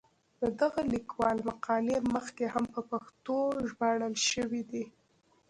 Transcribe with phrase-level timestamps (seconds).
[0.41, 3.37] د دغه لیکوال مقالې مخکې هم په پښتو
[3.69, 4.85] ژباړل شوې دي.